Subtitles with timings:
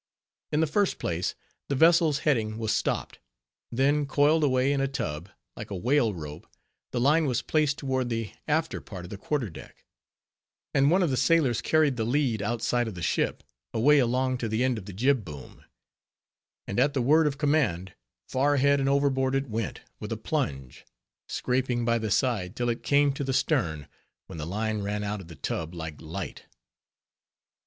[0.51, 1.35] In the first place,
[1.69, 3.19] the vessel's heading was stopt;
[3.71, 6.47] then, coiled away in a tub, like a whale rope,
[6.89, 9.85] the line was placed toward the after part of the quarter deck;
[10.73, 13.43] and one of the sailors carried the lead outside of the ship,
[13.75, 15.65] away along to the end of the jib boom,
[16.65, 17.93] and at the word of command,
[18.27, 20.83] far ahead and overboard it went, with a plunge;
[21.29, 23.87] scraping by the side, till it came to the stern,
[24.25, 26.45] when the line ran out of the tub like light.